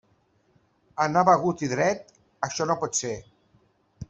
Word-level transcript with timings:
Anar 1.05 1.23
begut 1.29 1.63
i 1.67 1.71
dret, 1.75 2.11
això 2.49 2.69
no 2.71 2.79
pot 2.85 3.01
ser. 3.05 3.17